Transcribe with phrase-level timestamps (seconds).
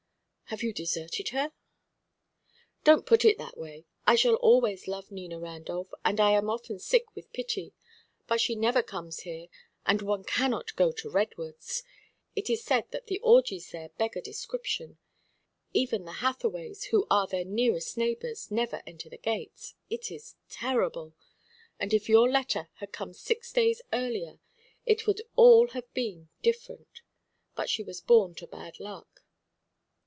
[0.51, 1.53] "Have you deserted her?"
[2.83, 3.85] "Don't put it that way!
[4.05, 7.73] I shall always love Nina Randolph, and I am often sick with pity.
[8.27, 9.47] But she never comes here,
[9.85, 11.83] and one cannot go to Redwoods.
[12.35, 14.97] It is said that the orgies there beggar description.
[15.71, 19.75] Even the Hathaways, who are their nearest neighbours, never enter the gates.
[19.89, 21.13] It is terrible!
[21.79, 24.41] And if your letter had come six days earlier,
[24.85, 27.03] it would all have been different.
[27.55, 29.19] But she was born to bad luck."